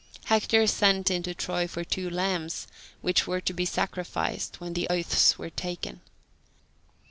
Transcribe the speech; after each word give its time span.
Hector 0.25 0.65
sent 0.65 1.11
into 1.11 1.35
Troy 1.35 1.67
for 1.67 1.83
two 1.83 2.09
lambs, 2.09 2.65
which 3.01 3.27
were 3.27 3.39
to 3.41 3.53
be 3.53 3.65
sacrificed 3.65 4.59
when 4.59 4.73
the 4.73 4.87
oaths 4.89 5.37
were 5.37 5.51
taken. 5.51 6.01